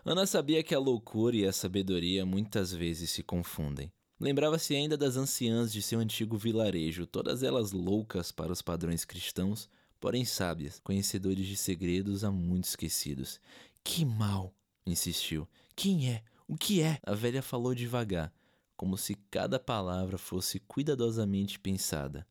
Ana 0.04 0.26
sabia 0.26 0.62
que 0.62 0.76
a 0.76 0.80
loucura 0.80 1.36
e 1.36 1.46
a 1.46 1.54
sabedoria 1.54 2.26
muitas 2.26 2.74
vezes 2.74 3.10
se 3.12 3.24
confundem. 3.24 3.90
Lembrava-se 4.20 4.76
ainda 4.76 4.98
das 4.98 5.16
anciãs 5.16 5.72
de 5.72 5.82
seu 5.82 6.00
antigo 6.00 6.38
vilarejo, 6.38 7.06
todas 7.06 7.42
elas 7.42 7.72
loucas 7.72 8.32
para 8.32 8.52
os 8.52 8.62
padrões 8.62 9.06
cristãos, 9.06 9.70
porém 10.04 10.26
sábias, 10.26 10.82
conhecedores 10.84 11.48
de 11.48 11.56
segredos 11.56 12.26
há 12.26 12.30
muito 12.30 12.66
esquecidos. 12.66 13.40
Que 13.82 14.04
mal! 14.04 14.54
insistiu. 14.86 15.48
Quem 15.78 16.12
é? 16.12 16.22
O 16.46 16.58
que 16.58 16.82
é? 16.82 17.00
A 17.04 17.14
velha 17.14 17.42
falou 17.42 17.74
devagar, 17.74 18.30
como 18.76 18.98
se 18.98 19.16
cada 19.32 19.58
palavra 19.58 20.18
fosse 20.18 20.60
cuidadosamente 20.60 21.58
pensada. 21.58 22.28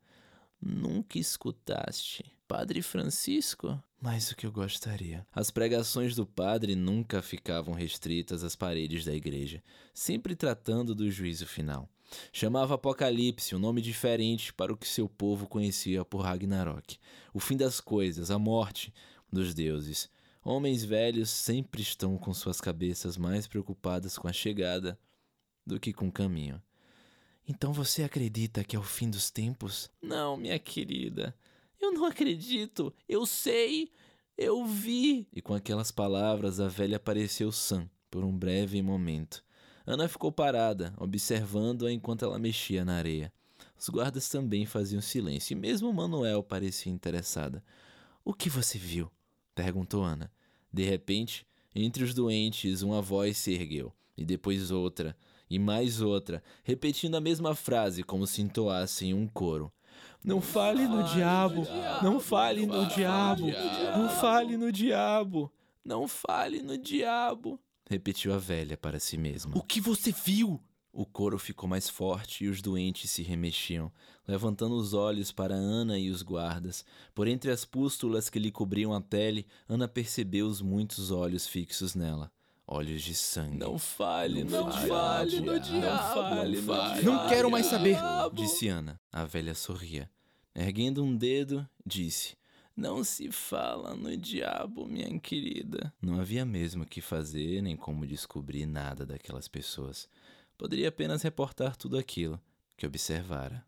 Nunca 0.61 1.19
escutaste. 1.19 2.31
Padre 2.47 2.83
Francisco? 2.83 3.83
Mais 3.99 4.29
do 4.29 4.37
que 4.37 4.45
eu 4.45 4.52
gostaria. 4.52 5.26
As 5.33 5.50
pregações 5.50 6.14
do 6.14 6.26
padre 6.26 6.76
nunca 6.76 7.23
ficavam 7.23 7.73
restritas 7.73 8.45
às 8.45 8.55
paredes 8.55 9.07
da 9.07 9.14
igreja, 9.14 9.62
sempre 9.95 10.37
tratando 10.37 10.95
do 10.95 11.11
juízo 11.11 11.47
final. 11.47 11.88
Chamava 12.33 12.75
Apocalipse, 12.75 13.54
um 13.54 13.59
nome 13.59 13.81
diferente 13.81 14.52
para 14.52 14.73
o 14.73 14.76
que 14.76 14.87
seu 14.87 15.09
povo 15.09 15.47
conhecia 15.47 16.04
por 16.04 16.23
Ragnarok. 16.23 16.99
O 17.33 17.40
fim 17.40 17.57
das 17.57 17.81
coisas, 17.81 18.31
a 18.31 18.38
morte 18.38 18.92
dos 19.33 19.54
deuses. 19.54 20.11
Homens 20.45 20.85
velhos 20.85 21.31
sempre 21.31 21.83
estão 21.83 22.19
com 22.19 22.35
suas 22.35 22.61
cabeças 22.61 23.16
mais 23.16 23.47
preocupadas 23.47 24.19
com 24.19 24.28
a 24.28 24.33
chegada 24.33 24.99
do 25.66 25.78
que 25.78 25.92
com 25.92 26.09
o 26.09 26.12
caminho. 26.12 26.61
Então 27.49 27.73
você 27.73 28.02
acredita 28.02 28.64
que 28.64 28.76
é 28.76 28.78
o 28.78 28.83
fim 28.83 29.09
dos 29.09 29.31
tempos? 29.31 29.90
Não, 30.00 30.37
minha 30.37 30.59
querida. 30.59 31.35
Eu 31.81 31.92
não 31.92 32.04
acredito. 32.04 32.95
Eu 33.09 33.26
sei. 33.26 33.90
Eu 34.37 34.64
vi. 34.64 35.28
E 35.33 35.42
com 35.42 35.54
aquelas 35.54 35.90
palavras 35.90 36.61
a 36.61 36.69
velha 36.69 36.97
apareceu 36.97 37.50
sã 37.52 37.88
por 38.11 38.25
um 38.25 38.37
breve 38.37 38.81
momento. 38.83 39.45
Ana 39.86 40.08
ficou 40.08 40.30
parada, 40.30 40.94
observando-a 40.96 41.92
enquanto 41.92 42.24
ela 42.24 42.38
mexia 42.38 42.84
na 42.84 42.96
areia. 42.96 43.32
Os 43.78 43.88
guardas 43.88 44.28
também 44.28 44.64
faziam 44.64 45.02
silêncio, 45.02 45.54
e 45.54 45.56
mesmo 45.56 45.92
Manuel 45.92 46.42
parecia 46.42 46.92
interessada. 46.92 47.62
O 48.24 48.32
que 48.32 48.48
você 48.48 48.78
viu? 48.78 49.10
perguntou 49.54 50.04
Ana. 50.04 50.30
De 50.72 50.84
repente, 50.84 51.44
entre 51.74 52.04
os 52.04 52.14
doentes, 52.14 52.82
uma 52.82 53.02
voz 53.02 53.36
se 53.36 53.52
ergueu, 53.52 53.92
e 54.16 54.24
depois 54.24 54.70
outra, 54.70 55.16
e 55.50 55.58
mais 55.58 56.00
outra, 56.00 56.42
repetindo 56.62 57.16
a 57.16 57.20
mesma 57.20 57.54
frase 57.54 58.02
como 58.02 58.26
se 58.26 58.40
entoassem 58.40 59.12
um 59.12 59.26
coro. 59.26 59.72
Não 60.24 60.40
fale 60.40 60.86
no 60.86 61.02
diabo, 61.02 61.66
não 62.02 62.20
fale 62.20 62.64
no 62.64 62.86
diabo, 62.86 63.46
não 63.96 64.08
fale 64.08 64.56
no 64.56 64.70
diabo, 64.70 65.52
não 65.84 66.06
fale 66.06 66.62
no 66.62 66.78
diabo, 66.78 67.58
repetiu 67.92 68.32
a 68.32 68.38
velha 68.38 68.76
para 68.76 68.99
si 68.99 69.16
mesma. 69.18 69.56
O 69.56 69.62
que 69.62 69.80
você 69.80 70.12
viu? 70.12 70.61
O 70.92 71.06
coro 71.06 71.38
ficou 71.38 71.68
mais 71.68 71.88
forte 71.88 72.44
e 72.44 72.49
os 72.49 72.61
doentes 72.61 73.11
se 73.11 73.22
remexiam, 73.22 73.90
levantando 74.26 74.75
os 74.75 74.92
olhos 74.92 75.32
para 75.32 75.54
Ana 75.54 75.99
e 75.99 76.11
os 76.11 76.22
guardas. 76.22 76.84
Por 77.14 77.26
entre 77.26 77.50
as 77.50 77.64
pústulas 77.64 78.28
que 78.28 78.38
lhe 78.38 78.50
cobriam 78.50 78.92
a 78.92 79.00
pele, 79.00 79.46
Ana 79.68 79.88
percebeu 79.88 80.46
os 80.46 80.61
muitos 80.61 81.11
olhos 81.11 81.46
fixos 81.46 81.94
nela. 81.94 82.30
Olhos 82.66 83.02
de 83.02 83.14
sangue. 83.14 83.58
Não 83.58 83.78
fale, 83.78 84.44
não, 84.44 84.66
não 84.66 84.72
fale 84.72 85.40
no 85.40 85.58
diabo, 85.58 85.80
não 85.80 86.14
fale, 86.14 86.56
não 86.56 86.62
fale. 86.62 87.02
Não 87.02 87.28
quero 87.28 87.50
mais 87.50 87.66
saber, 87.66 87.96
disse 88.32 88.68
Ana. 88.68 89.00
A 89.11 89.25
velha 89.25 89.54
sorria. 89.54 90.11
Erguendo 90.54 91.02
um 91.02 91.16
dedo, 91.16 91.66
disse: 91.84 92.37
Não 92.76 93.05
se 93.05 93.31
fala 93.31 93.95
no 93.95 94.17
diabo, 94.17 94.87
minha 94.87 95.19
querida. 95.21 95.93
Não 96.00 96.19
havia 96.19 96.45
mesmo 96.45 96.85
o 96.85 96.87
que 96.87 97.00
fazer 97.00 97.61
nem 97.61 97.76
como 97.76 98.07
descobrir 98.07 98.64
nada 98.64 99.05
daquelas 99.05 99.47
pessoas. 99.47 100.09
Poderia 100.57 100.88
apenas 100.88 101.23
reportar 101.23 101.76
tudo 101.76 101.99
aquilo 101.99 102.41
que 102.76 102.87
observara. 102.87 103.64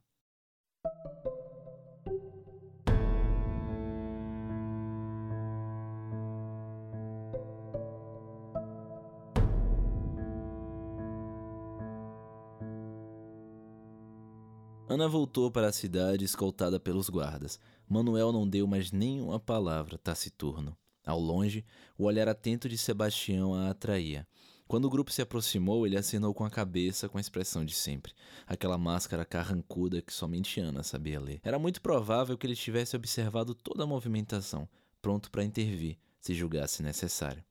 Ana 14.95 15.09
voltou 15.09 15.51
para 15.51 15.67
a 15.67 15.73
cidade 15.73 16.25
escoltada 16.25 16.79
pelos 16.79 17.09
guardas. 17.09 17.59
Manuel 17.89 18.31
não 18.31 18.49
deu 18.49 18.65
mais 18.65 18.93
nenhuma 18.93 19.41
palavra, 19.41 19.99
taciturno. 19.99 20.77
Ao 21.05 21.19
longe, 21.19 21.65
o 21.99 22.05
olhar 22.05 22.29
atento 22.29 22.69
de 22.69 22.79
Sebastião 22.79 23.53
a 23.57 23.71
atraía. 23.71 24.25
Quando 24.69 24.85
o 24.85 24.91
grupo 24.91 25.11
se 25.11 25.21
aproximou, 25.21 25.85
ele 25.85 25.97
acenou 25.97 26.33
com 26.33 26.45
a 26.45 26.51
cabeça 26.51 27.09
com 27.09 27.19
a 27.19 27.21
expressão 27.21 27.65
de 27.65 27.75
sempre, 27.75 28.13
aquela 28.47 28.79
máscara 28.79 29.25
carrancuda 29.25 30.01
que 30.01 30.15
somente 30.15 30.61
Ana 30.61 30.85
sabia 30.85 31.19
ler. 31.19 31.41
Era 31.43 31.59
muito 31.59 31.83
provável 31.83 32.39
que 32.39 32.47
ele 32.47 32.55
tivesse 32.55 32.95
observado 32.95 33.53
toda 33.53 33.83
a 33.83 33.89
movimentação, 33.89 34.69
pronto 35.03 35.29
para 35.29 35.43
intervir, 35.43 35.99
se 36.21 36.35
julgasse 36.35 36.85
necessário. 36.85 37.45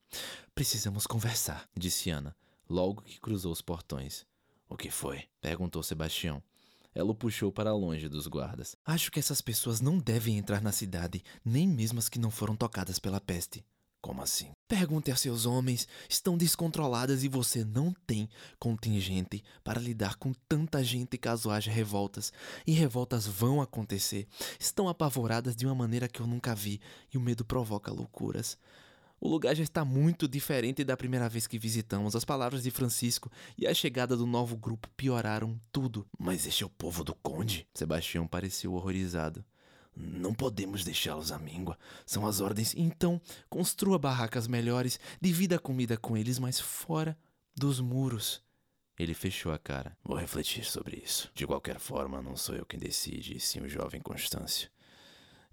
Precisamos 0.56 1.06
conversar, 1.06 1.68
disse 1.78 2.10
Ana, 2.10 2.34
logo 2.70 3.02
que 3.02 3.20
cruzou 3.20 3.52
os 3.52 3.62
portões. 3.62 4.26
O 4.70 4.78
que 4.78 4.90
foi? 4.90 5.26
perguntou 5.42 5.84
Sebastião. 5.84 6.42
Ela 6.96 7.12
o 7.12 7.16
puxou 7.16 7.52
para 7.52 7.74
longe 7.74 8.08
dos 8.08 8.28
guardas. 8.28 8.76
Acho 8.86 9.12
que 9.12 9.20
essas 9.20 9.42
pessoas 9.42 9.82
não 9.82 9.98
devem 9.98 10.38
entrar 10.38 10.62
na 10.62 10.72
cidade, 10.72 11.24
nem 11.44 11.68
mesmo 11.68 12.00
as 12.00 12.10
que 12.10 12.20
não 12.20 12.30
foram 12.30 12.56
tocadas 12.56 13.00
pela 13.00 13.20
peste. 13.20 13.64
Como 14.04 14.22
assim? 14.22 14.52
Pergunte 14.68 15.12
a 15.12 15.16
seus 15.16 15.46
homens. 15.46 15.88
Estão 16.10 16.38
descontroladas 16.38 17.24
e 17.24 17.30
você 17.30 17.64
não 17.64 17.96
tem 18.06 18.28
contingente 18.60 19.42
para 19.64 19.80
lidar 19.80 20.18
com 20.18 20.34
tanta 20.50 20.84
gente 20.84 21.18
caso 21.18 21.50
haja 21.50 21.72
revoltas. 21.72 22.34
E 22.68 22.74
revoltas 22.74 23.26
vão 23.26 23.62
acontecer. 23.62 24.28
Estão 24.60 24.90
apavoradas 24.90 25.56
de 25.56 25.66
uma 25.66 25.74
maneira 25.74 26.10
que 26.10 26.20
eu 26.20 26.28
nunca 26.28 26.54
vi 26.54 26.82
e 27.14 27.18
o 27.18 27.22
medo 27.22 27.46
provoca 27.46 27.94
loucuras. 27.94 28.58
O 29.26 29.30
lugar 29.30 29.56
já 29.56 29.64
está 29.64 29.86
muito 29.86 30.28
diferente 30.28 30.84
da 30.84 30.98
primeira 30.98 31.30
vez 31.30 31.48
que 31.48 31.58
visitamos. 31.58 32.14
As 32.14 32.26
palavras 32.26 32.64
de 32.64 32.70
Francisco 32.70 33.32
e 33.58 33.66
a 33.66 33.74
chegada 33.74 34.18
do 34.18 34.28
novo 34.28 34.58
grupo 34.58 34.90
pioraram 34.98 35.58
tudo. 35.72 36.06
Mas 36.20 36.46
este 36.46 36.64
é 36.64 36.66
o 36.66 36.70
povo 36.70 37.06
do 37.06 37.16
Conde? 37.16 37.66
Sebastião 37.74 38.28
pareceu 38.28 38.74
horrorizado. 38.74 39.42
Não 39.96 40.34
podemos 40.34 40.84
deixá-los 40.84 41.32
à 41.32 41.40
míngua. 41.40 41.80
São 42.06 42.28
as 42.28 42.42
ordens. 42.42 42.76
Então, 42.76 43.22
construa 43.50 43.98
barracas 43.98 44.46
melhores, 44.46 45.00
divida 45.22 45.56
a 45.56 45.60
comida 45.60 45.96
com 45.96 46.18
eles, 46.18 46.38
mas 46.38 46.60
fora 46.60 47.18
dos 47.56 47.80
muros. 47.80 48.44
Ele 49.00 49.14
fechou 49.14 49.54
a 49.54 49.58
cara. 49.58 49.96
Vou 50.04 50.18
refletir 50.18 50.66
sobre 50.66 50.98
isso. 50.98 51.32
De 51.34 51.48
qualquer 51.48 51.80
forma, 51.80 52.22
não 52.22 52.36
sou 52.36 52.56
eu 52.56 52.66
quem 52.66 52.78
decide, 52.78 53.40
sim 53.40 53.62
o 53.62 53.70
jovem 53.70 54.02
Constâncio. 54.02 54.70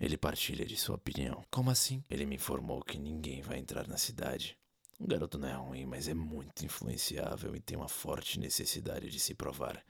Ele 0.00 0.16
partilha 0.16 0.64
de 0.64 0.76
sua 0.76 0.94
opinião. 0.94 1.44
Como 1.50 1.70
assim? 1.70 2.02
Ele 2.08 2.24
me 2.24 2.36
informou 2.36 2.82
que 2.82 2.98
ninguém 2.98 3.42
vai 3.42 3.58
entrar 3.58 3.86
na 3.86 3.98
cidade. 3.98 4.56
O 4.98 5.06
garoto 5.06 5.38
não 5.38 5.48
é 5.48 5.54
ruim, 5.54 5.84
mas 5.84 6.08
é 6.08 6.14
muito 6.14 6.64
influenciável 6.64 7.54
e 7.54 7.60
tem 7.60 7.76
uma 7.76 7.88
forte 7.88 8.40
necessidade 8.40 9.10
de 9.10 9.20
se 9.20 9.34
provar. 9.34 9.84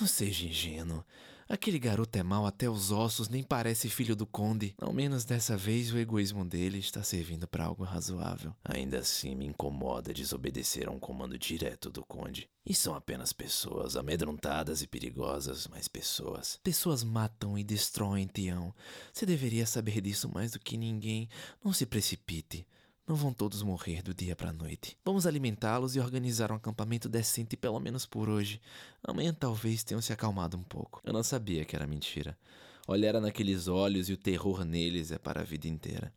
Não 0.00 0.06
seja 0.06 0.46
ingênuo. 0.46 1.04
Aquele 1.52 1.78
garoto 1.78 2.18
é 2.18 2.22
mau 2.22 2.46
até 2.46 2.66
os 2.66 2.90
ossos, 2.90 3.28
nem 3.28 3.42
parece 3.42 3.90
filho 3.90 4.16
do 4.16 4.24
conde. 4.26 4.74
Ao 4.80 4.90
menos 4.90 5.26
dessa 5.26 5.54
vez 5.54 5.92
o 5.92 5.98
egoísmo 5.98 6.46
dele 6.46 6.78
está 6.78 7.02
servindo 7.02 7.46
para 7.46 7.66
algo 7.66 7.84
razoável. 7.84 8.56
Ainda 8.64 9.00
assim 9.00 9.34
me 9.34 9.44
incomoda 9.44 10.14
desobedecer 10.14 10.88
a 10.88 10.90
um 10.90 10.98
comando 10.98 11.38
direto 11.38 11.90
do 11.90 12.02
conde. 12.06 12.48
E 12.64 12.72
são 12.72 12.94
apenas 12.94 13.34
pessoas, 13.34 13.96
amedrontadas 13.96 14.80
e 14.80 14.86
perigosas, 14.86 15.68
mas 15.68 15.88
pessoas. 15.88 16.58
Pessoas 16.64 17.04
matam 17.04 17.58
e 17.58 17.62
destroem, 17.62 18.26
Tião. 18.26 18.74
Você 19.12 19.26
deveria 19.26 19.66
saber 19.66 20.00
disso 20.00 20.30
mais 20.32 20.52
do 20.52 20.58
que 20.58 20.78
ninguém. 20.78 21.28
Não 21.62 21.74
se 21.74 21.84
precipite. 21.84 22.66
Não 23.06 23.16
vão 23.16 23.32
todos 23.32 23.62
morrer 23.62 24.00
do 24.00 24.14
dia 24.14 24.36
para 24.36 24.50
a 24.50 24.52
noite. 24.52 24.96
Vamos 25.04 25.26
alimentá-los 25.26 25.96
e 25.96 26.00
organizar 26.00 26.52
um 26.52 26.54
acampamento 26.54 27.08
decente 27.08 27.56
pelo 27.56 27.80
menos 27.80 28.06
por 28.06 28.28
hoje. 28.28 28.60
Amanhã 29.02 29.34
talvez 29.34 29.82
tenham 29.82 30.00
se 30.00 30.12
acalmado 30.12 30.56
um 30.56 30.62
pouco. 30.62 31.00
Eu 31.04 31.12
não 31.12 31.22
sabia 31.22 31.64
que 31.64 31.74
era 31.74 31.86
mentira. 31.86 32.38
Olhara 32.86 33.20
naqueles 33.20 33.66
olhos 33.66 34.08
e 34.08 34.12
o 34.12 34.16
terror 34.16 34.64
neles 34.64 35.10
é 35.10 35.18
para 35.18 35.40
a 35.40 35.44
vida 35.44 35.66
inteira. 35.66 36.12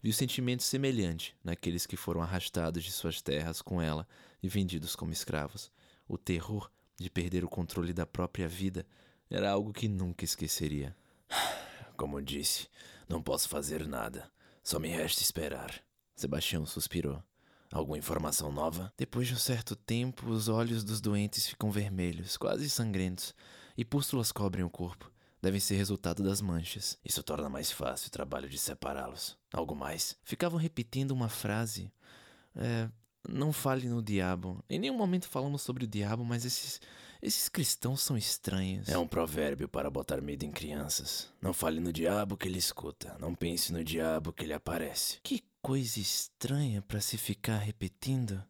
Vi 0.00 0.10
o 0.10 0.14
sentimento 0.14 0.62
semelhante 0.62 1.36
naqueles 1.42 1.86
que 1.86 1.96
foram 1.96 2.22
arrastados 2.22 2.84
de 2.84 2.92
suas 2.92 3.20
terras 3.20 3.60
com 3.60 3.82
ela 3.82 4.06
e 4.40 4.48
vendidos 4.48 4.94
como 4.94 5.12
escravos. 5.12 5.72
O 6.08 6.16
terror 6.16 6.70
de 6.98 7.10
perder 7.10 7.44
o 7.44 7.48
controle 7.48 7.92
da 7.92 8.06
própria 8.06 8.48
vida 8.48 8.86
era 9.28 9.50
algo 9.50 9.72
que 9.72 9.88
nunca 9.88 10.24
esqueceria. 10.24 10.96
Como 11.96 12.22
disse, 12.22 12.68
não 13.08 13.20
posso 13.20 13.48
fazer 13.48 13.86
nada. 13.86 14.30
Só 14.62 14.78
me 14.78 14.88
resta 14.88 15.22
esperar. 15.22 15.87
Sebastião 16.18 16.66
suspirou. 16.66 17.22
Alguma 17.70 17.96
informação 17.96 18.50
nova? 18.50 18.92
Depois 18.96 19.28
de 19.28 19.34
um 19.34 19.38
certo 19.38 19.76
tempo, 19.76 20.28
os 20.28 20.48
olhos 20.48 20.82
dos 20.82 21.00
doentes 21.00 21.46
ficam 21.46 21.70
vermelhos, 21.70 22.36
quase 22.36 22.68
sangrentos, 22.68 23.32
e 23.76 23.84
pústulas 23.84 24.32
cobrem 24.32 24.64
o 24.64 24.70
corpo. 24.70 25.12
Devem 25.40 25.60
ser 25.60 25.76
resultado 25.76 26.20
das 26.22 26.40
manchas. 26.40 26.98
Isso 27.04 27.22
torna 27.22 27.48
mais 27.48 27.70
fácil 27.70 28.08
o 28.08 28.10
trabalho 28.10 28.48
de 28.48 28.58
separá-los. 28.58 29.38
Algo 29.52 29.76
mais? 29.76 30.16
Ficavam 30.24 30.58
repetindo 30.58 31.12
uma 31.12 31.28
frase. 31.28 31.92
É, 32.56 32.88
não 33.28 33.52
fale 33.52 33.88
no 33.88 34.02
diabo. 34.02 34.64
Em 34.68 34.80
nenhum 34.80 34.96
momento 34.96 35.28
falamos 35.28 35.62
sobre 35.62 35.84
o 35.84 35.88
diabo, 35.88 36.24
mas 36.24 36.44
esses, 36.44 36.80
esses 37.22 37.48
cristãos 37.48 38.02
são 38.02 38.16
estranhos. 38.16 38.88
É 38.88 38.98
um 38.98 39.06
provérbio 39.06 39.68
para 39.68 39.88
botar 39.88 40.20
medo 40.20 40.44
em 40.44 40.50
crianças. 40.50 41.32
Não 41.40 41.52
fale 41.52 41.78
no 41.78 41.92
diabo 41.92 42.36
que 42.36 42.48
ele 42.48 42.58
escuta. 42.58 43.16
Não 43.20 43.36
pense 43.36 43.72
no 43.72 43.84
diabo 43.84 44.32
que 44.32 44.44
ele 44.44 44.54
aparece. 44.54 45.20
Que 45.22 45.44
coisa 45.68 46.00
estranha 46.00 46.80
para 46.80 46.98
se 46.98 47.18
ficar 47.18 47.58
repetindo. 47.58 48.42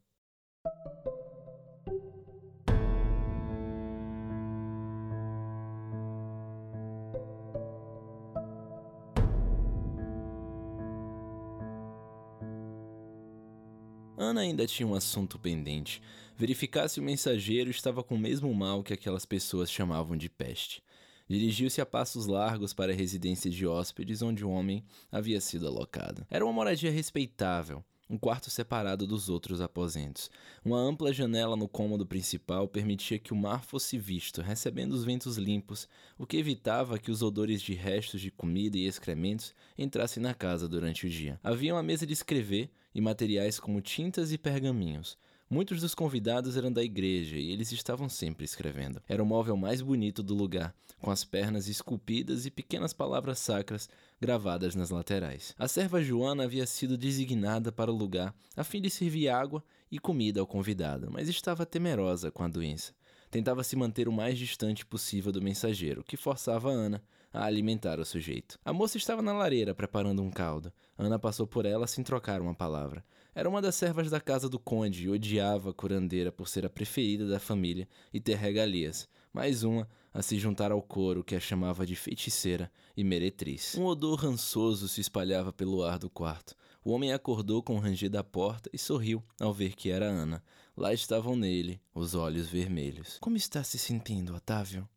Ana 14.17 14.43
ainda 14.43 14.65
tinha 14.65 14.87
um 14.87 14.95
assunto 14.95 15.41
pendente. 15.41 16.01
Verificar 16.37 16.87
se 16.87 17.01
o 17.01 17.03
mensageiro 17.03 17.69
estava 17.69 18.05
com 18.05 18.15
o 18.15 18.19
mesmo 18.19 18.55
mal 18.55 18.85
que 18.85 18.93
aquelas 18.93 19.27
pessoas 19.27 19.69
chamavam 19.69 20.17
de 20.17 20.29
peste. 20.29 20.81
Dirigiu-se 21.29 21.81
a 21.81 21.87
passos 21.87 22.27
largos 22.27 22.73
para 22.73 22.93
a 22.93 22.97
residência 22.97 23.51
de 23.51 23.67
hóspedes 23.67 24.23
onde 24.23 24.45
o 24.45 24.51
homem 24.51 24.83
havia 25.13 25.41
sido 25.41 25.67
alocado. 25.67 26.27
Era 26.31 26.45
uma 26.45 26.55
moradia 26.55 26.91
respeitável, 26.91 27.85
um 28.09 28.17
quarto 28.17 28.49
separado 28.49 29.07
dos 29.07 29.29
outros 29.29 29.61
aposentos. 29.61 30.31
Uma 30.65 30.79
ampla 30.79 31.13
janela 31.13 31.55
no 31.55 31.69
cômodo 31.69 32.07
principal 32.07 32.67
permitia 32.67 33.19
que 33.19 33.35
o 33.35 33.37
mar 33.37 33.63
fosse 33.63 33.99
visto, 33.99 34.41
recebendo 34.41 34.93
os 34.93 35.05
ventos 35.05 35.37
limpos, 35.37 35.87
o 36.17 36.27
que 36.27 36.39
evitava 36.39 36.99
que 36.99 37.11
os 37.11 37.21
odores 37.21 37.61
de 37.61 37.75
restos 37.75 38.23
de 38.23 38.31
comida 38.31 38.79
e 38.79 38.87
excrementos 38.87 39.55
entrassem 39.77 40.23
na 40.23 40.33
casa 40.33 40.67
durante 40.67 41.07
o 41.07 41.11
dia. 41.11 41.39
Havia 41.45 41.75
uma 41.75 41.83
mesa 41.83 42.07
de 42.07 42.15
escrever 42.15 42.71
e 42.95 43.01
materiais 43.01 43.61
como 43.61 43.83
tintas 43.83 44.33
e 44.33 44.39
pergaminhos. 44.39 45.19
Muitos 45.51 45.81
dos 45.81 45.95
convidados 45.95 46.59
eram 46.59 46.71
da 46.71 46.83
igreja 46.83 47.39
e 47.39 47.51
eles 47.51 47.73
estavam 47.73 48.07
sempre 48.07 48.45
escrevendo. 48.45 49.01
Era 49.09 49.23
o 49.23 49.27
móvel 49.27 49.57
mais 49.57 49.81
bonito 49.81 50.23
do 50.23 50.35
lugar, 50.35 50.75
com 51.01 51.11
as 51.11 51.25
pernas 51.25 51.69
esculpidas 51.69 52.45
e 52.45 52.51
pequenas 52.51 52.93
palavras 52.93 53.39
sacras 53.39 53.89
gravadas 54.21 54.75
nas 54.75 54.91
laterais. 54.91 55.55
A 55.59 55.67
serva 55.67 56.03
Joana 56.03 56.45
havia 56.45 56.67
sido 56.67 56.99
designada 56.99 57.73
para 57.73 57.91
o 57.91 57.97
lugar 57.97 58.35
a 58.55 58.63
fim 58.63 58.79
de 58.79 58.91
servir 58.91 59.31
água 59.31 59.65
e 59.91 59.99
comida 59.99 60.39
ao 60.39 60.47
convidado, 60.47 61.11
mas 61.11 61.31
estava 61.31 61.65
temerosa 61.65 62.31
com 62.31 62.43
a 62.43 62.49
doença. 62.49 62.93
Tentava 63.31 63.65
se 63.65 63.75
manter 63.75 64.07
o 64.07 64.13
mais 64.13 64.39
distante 64.39 64.85
possível 64.85 65.33
do 65.33 65.41
mensageiro, 65.41 66.05
que 66.05 66.17
forçava 66.17 66.71
Ana 66.71 67.03
a 67.33 67.45
alimentar 67.45 68.01
o 68.01 68.05
sujeito. 68.05 68.59
A 68.65 68.73
moça 68.73 68.97
estava 68.97 69.23
na 69.23 69.33
lareira 69.33 69.75
preparando 69.75 70.23
um 70.23 70.31
caldo. 70.31 70.73
Ana 70.97 71.19
passou 71.19 71.47
por 71.47 71.67
ela 71.67 71.87
sem 71.87 72.03
trocar 72.03 72.41
uma 72.41 72.55
palavra. 72.55 73.05
Era 73.35 73.49
uma 73.49 73.63
das 73.63 73.75
servas 73.75 74.11
da 74.11 74.21
casa 74.21 74.49
do 74.49 74.59
conde 74.59 75.05
e 75.05 75.09
odiava 75.09 75.71
a 75.71 75.75
curandeira 75.75 76.33
por 76.33 76.49
ser 76.49 76.67
a 76.67 76.71
preferida 76.71 77.29
da 77.29 77.39
família 77.39 77.89
e 78.13 78.21
ter 78.21 78.37
regalias. 78.37 79.09
Mais 79.33 79.63
uma 79.63 79.89
a 80.13 80.23
se 80.23 80.39
juntar 80.39 80.73
ao 80.73 80.83
coro 80.83 81.23
que 81.23 81.37
a 81.37 81.41
chamava 81.41 81.87
de 81.87 81.95
feiticeira 81.95 82.71
e 82.97 83.05
meretriz. 83.05 83.77
Um 83.77 83.85
odor 83.85 84.19
rançoso 84.19 84.89
se 84.89 85.01
espalhava 85.01 85.53
pelo 85.53 85.85
ar 85.85 85.99
do 85.99 86.11
quarto. 86.11 86.57
O 86.85 86.91
homem 86.91 87.13
acordou 87.13 87.63
com 87.63 87.77
o 87.77 87.81
ranger 87.81 88.11
da 88.11 88.25
porta 88.25 88.71
e 88.73 88.79
sorriu 88.79 89.23
ao 89.39 89.53
ver 89.53 89.75
que 89.77 89.91
era 89.91 90.07
Ana. 90.07 90.43
Lá 90.77 90.93
estavam 90.93 91.37
nele 91.37 91.81
os 91.95 92.15
olhos 92.15 92.49
vermelhos. 92.49 93.19
Como 93.21 93.37
está 93.37 93.63
se 93.63 93.79
sentindo, 93.79 94.35
Otávio? 94.35 94.89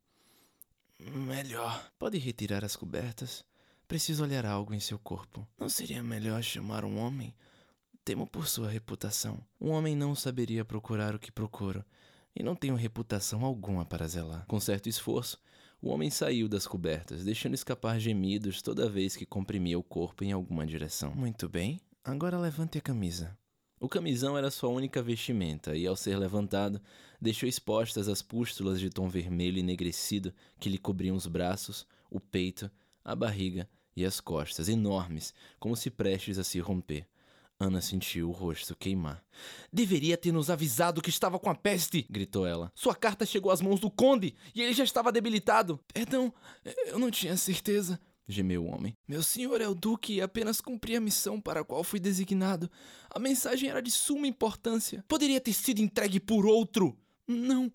Melhor. 0.99 1.91
Pode 1.99 2.17
retirar 2.17 2.63
as 2.63 2.75
cobertas? 2.75 3.43
Preciso 3.87 4.23
olhar 4.23 4.45
algo 4.45 4.73
em 4.73 4.79
seu 4.79 4.97
corpo. 4.97 5.45
Não 5.59 5.67
seria 5.67 6.01
melhor 6.01 6.41
chamar 6.41 6.85
um 6.85 6.97
homem? 6.97 7.35
Temo 8.03 8.25
por 8.25 8.47
sua 8.47 8.67
reputação. 8.67 9.39
Um 9.59 9.69
homem 9.69 9.95
não 9.95 10.15
saberia 10.15 10.65
procurar 10.65 11.13
o 11.13 11.19
que 11.19 11.31
procuro, 11.31 11.85
e 12.35 12.41
não 12.41 12.55
tenho 12.55 12.73
reputação 12.73 13.45
alguma 13.45 13.85
para 13.85 14.07
zelar. 14.07 14.43
Com 14.47 14.59
certo 14.59 14.89
esforço, 14.89 15.39
o 15.79 15.89
homem 15.89 16.09
saiu 16.09 16.49
das 16.49 16.65
cobertas, 16.65 17.23
deixando 17.23 17.53
escapar 17.53 17.99
gemidos 17.99 18.59
toda 18.61 18.89
vez 18.89 19.15
que 19.15 19.25
comprimia 19.25 19.77
o 19.77 19.83
corpo 19.83 20.23
em 20.23 20.31
alguma 20.31 20.65
direção. 20.65 21.13
Muito 21.13 21.47
bem, 21.47 21.79
agora 22.03 22.39
levante 22.39 22.79
a 22.79 22.81
camisa. 22.81 23.37
O 23.79 23.87
camisão 23.87 24.35
era 24.35 24.49
sua 24.49 24.69
única 24.69 25.01
vestimenta, 25.03 25.75
e 25.75 25.85
ao 25.85 25.95
ser 25.95 26.17
levantado, 26.17 26.81
deixou 27.21 27.47
expostas 27.47 28.07
as 28.07 28.23
pústulas 28.23 28.79
de 28.79 28.89
tom 28.89 29.09
vermelho 29.09 29.59
enegrecido 29.59 30.33
que 30.59 30.69
lhe 30.69 30.79
cobriam 30.79 31.15
os 31.15 31.27
braços, 31.27 31.85
o 32.09 32.19
peito, 32.19 32.69
a 33.05 33.15
barriga 33.15 33.69
e 33.95 34.03
as 34.03 34.19
costas, 34.19 34.69
enormes, 34.69 35.35
como 35.59 35.75
se 35.75 35.91
prestes 35.91 36.39
a 36.39 36.43
se 36.43 36.59
romper. 36.59 37.07
Ana 37.61 37.79
sentiu 37.79 38.27
o 38.27 38.31
rosto 38.31 38.75
queimar. 38.75 39.23
Deveria 39.71 40.17
ter 40.17 40.31
nos 40.31 40.49
avisado 40.49 40.99
que 40.99 41.11
estava 41.11 41.37
com 41.37 41.47
a 41.47 41.53
peste! 41.53 42.07
gritou 42.09 42.47
ela. 42.47 42.71
Sua 42.73 42.95
carta 42.95 43.23
chegou 43.23 43.51
às 43.51 43.61
mãos 43.61 43.79
do 43.79 43.91
conde 43.91 44.33
e 44.55 44.63
ele 44.63 44.73
já 44.73 44.83
estava 44.83 45.11
debilitado. 45.11 45.79
Perdão, 45.93 46.33
eu 46.87 46.97
não 46.97 47.11
tinha 47.11 47.37
certeza, 47.37 47.99
gemeu 48.27 48.65
o 48.65 48.67
homem. 48.67 48.97
Meu 49.07 49.21
senhor 49.21 49.61
é 49.61 49.67
o 49.67 49.75
duque 49.75 50.13
e 50.13 50.21
apenas 50.21 50.59
cumpri 50.59 50.95
a 50.95 51.01
missão 51.01 51.39
para 51.39 51.59
a 51.59 51.63
qual 51.63 51.83
fui 51.83 51.99
designado. 51.99 52.67
A 53.11 53.19
mensagem 53.19 53.69
era 53.69 53.79
de 53.79 53.91
suma 53.91 54.25
importância. 54.25 55.05
Poderia 55.07 55.39
ter 55.39 55.53
sido 55.53 55.81
entregue 55.81 56.19
por 56.19 56.47
outro. 56.47 56.97
Não, 57.27 57.71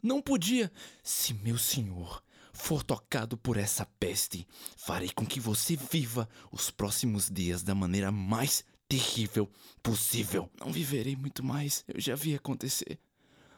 não 0.00 0.22
podia. 0.22 0.70
Se 1.02 1.34
meu 1.34 1.58
senhor 1.58 2.22
for 2.52 2.84
tocado 2.84 3.36
por 3.36 3.56
essa 3.56 3.84
peste, 3.98 4.46
farei 4.76 5.10
com 5.10 5.26
que 5.26 5.40
você 5.40 5.76
viva 5.76 6.28
os 6.52 6.70
próximos 6.70 7.28
dias 7.28 7.64
da 7.64 7.74
maneira 7.74 8.12
mais 8.12 8.64
terrível 8.88 9.50
possível. 9.82 10.50
Não 10.58 10.72
viverei 10.72 11.16
muito 11.16 11.44
mais, 11.44 11.84
eu 11.88 12.00
já 12.00 12.14
vi 12.14 12.34
acontecer. 12.34 12.98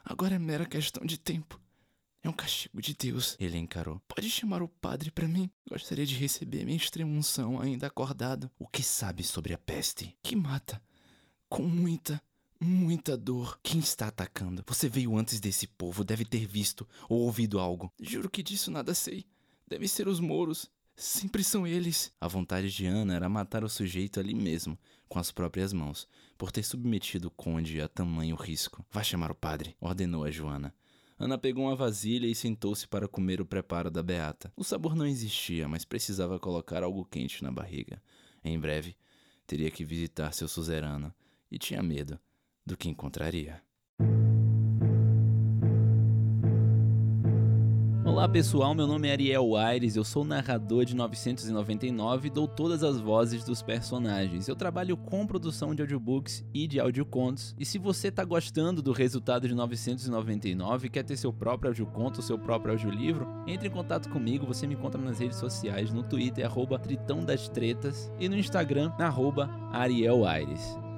Agora 0.03 0.35
é 0.35 0.39
mera 0.39 0.65
questão 0.65 1.05
de 1.05 1.17
tempo. 1.17 1.59
É 2.21 2.27
um 2.27 2.33
castigo 2.33 2.81
de 2.81 2.93
Deus. 2.93 3.37
Ele 3.39 3.57
encarou. 3.57 4.01
Pode 4.07 4.29
chamar 4.29 4.61
o 4.61 4.67
padre 4.67 5.09
para 5.09 5.27
mim? 5.27 5.49
Gostaria 5.69 6.05
de 6.05 6.15
receber 6.15 6.65
minha 6.65 6.75
extremunção 6.75 7.61
ainda 7.61 7.87
acordado. 7.87 8.51
O 8.59 8.67
que 8.67 8.83
sabe 8.83 9.23
sobre 9.23 9.53
a 9.53 9.57
peste? 9.57 10.17
Que 10.21 10.35
mata. 10.35 10.81
Com 11.47 11.63
muita, 11.63 12.21
muita 12.59 13.15
dor. 13.15 13.57
Quem 13.63 13.79
está 13.79 14.07
atacando? 14.07 14.63
Você 14.67 14.89
veio 14.89 15.17
antes 15.17 15.39
desse 15.39 15.65
povo, 15.65 16.03
deve 16.03 16.25
ter 16.25 16.45
visto 16.45 16.87
ou 17.07 17.21
ouvido 17.21 17.57
algo. 17.57 17.91
Juro 18.01 18.29
que 18.29 18.43
disso 18.43 18.69
nada 18.69 18.93
sei. 18.93 19.25
Deve 19.65 19.87
ser 19.87 20.07
os 20.07 20.19
mouros. 20.19 20.69
Sempre 20.99 21.45
são 21.45 21.65
eles. 21.65 22.11
A 22.19 22.27
vontade 22.27 22.69
de 22.69 22.85
Ana 22.85 23.15
era 23.15 23.29
matar 23.29 23.63
o 23.63 23.69
sujeito 23.69 24.19
ali 24.19 24.35
mesmo, 24.35 24.77
com 25.07 25.17
as 25.17 25.31
próprias 25.31 25.71
mãos, 25.71 26.05
por 26.37 26.51
ter 26.51 26.61
submetido 26.61 27.29
o 27.29 27.31
conde 27.31 27.79
a 27.79 27.87
tamanho 27.87 28.35
risco. 28.35 28.85
Vá 28.91 29.01
chamar 29.01 29.31
o 29.31 29.35
padre, 29.35 29.77
ordenou 29.79 30.25
a 30.25 30.29
Joana. 30.29 30.75
Ana 31.17 31.37
pegou 31.37 31.63
uma 31.63 31.75
vasilha 31.75 32.27
e 32.27 32.35
sentou-se 32.35 32.85
para 32.85 33.07
comer 33.07 33.39
o 33.39 33.45
preparo 33.45 33.89
da 33.89 34.03
beata. 34.03 34.51
O 34.57 34.63
sabor 34.63 34.93
não 34.93 35.07
existia, 35.07 35.69
mas 35.69 35.85
precisava 35.85 36.37
colocar 36.37 36.83
algo 36.83 37.05
quente 37.05 37.45
na 37.45 37.51
barriga. 37.51 38.03
Em 38.43 38.59
breve, 38.59 38.93
teria 39.47 39.71
que 39.71 39.85
visitar 39.85 40.33
seu 40.33 40.49
suzerano 40.49 41.15
e 41.49 41.57
tinha 41.57 41.81
medo 41.81 42.19
do 42.65 42.75
que 42.75 42.89
encontraria. 42.89 43.63
Olá 48.09 48.27
pessoal, 48.27 48.73
meu 48.73 48.87
nome 48.87 49.07
é 49.07 49.11
Ariel 49.11 49.55
Aires, 49.55 49.95
eu 49.95 50.03
sou 50.03 50.25
narrador 50.25 50.83
de 50.83 50.95
999 50.95 52.27
e 52.27 52.31
dou 52.31 52.47
todas 52.47 52.83
as 52.83 52.99
vozes 52.99 53.43
dos 53.43 53.61
personagens. 53.61 54.47
Eu 54.47 54.55
trabalho 54.55 54.97
com 54.97 55.27
produção 55.27 55.75
de 55.75 55.83
audiobooks 55.83 56.43
e 56.51 56.67
de 56.67 56.79
audiocontos. 56.79 57.55
E 57.57 57.63
se 57.63 57.77
você 57.77 58.07
está 58.07 58.25
gostando 58.25 58.81
do 58.81 58.91
resultado 58.91 59.47
de 59.47 59.53
999 59.53 60.87
e 60.87 60.89
quer 60.89 61.03
ter 61.03 61.17
seu 61.17 61.31
próprio 61.31 61.69
audioconto, 61.69 62.23
seu 62.23 62.37
próprio 62.37 62.73
audiolivro, 62.73 63.27
entre 63.45 63.67
em 63.67 63.71
contato 63.71 64.09
comigo, 64.09 64.45
você 64.45 64.65
me 64.65 64.73
encontra 64.73 64.99
nas 64.99 65.19
redes 65.19 65.37
sociais, 65.37 65.93
no 65.93 66.01
Twitter, 66.01 66.43
arroba 66.43 66.79
Tritão 66.79 67.23
das 67.23 67.47
Tretas, 67.47 68.11
e 68.19 68.27
no 68.27 68.35
Instagram, 68.35 68.91
arroba 68.97 69.47
Ariel 69.71 70.25
Aires. 70.25 70.88